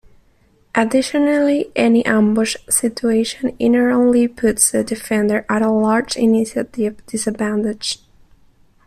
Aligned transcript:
Additionally, 0.73 1.71
any 1.75 2.03
ambush 2.07 2.55
situation 2.67 3.55
inherently 3.59 4.27
puts 4.27 4.71
the 4.71 4.83
defender 4.83 5.45
at 5.47 5.61
a 5.61 5.69
large 5.69 6.17
initiative 6.17 6.97
disadvantage. 7.05 7.99